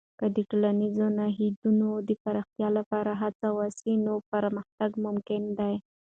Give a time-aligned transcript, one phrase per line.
[0.19, 5.73] که د ټولنیزو نهادونو د پراختیا لپاره هڅه وسي، نو پرمختګ ممکن دی.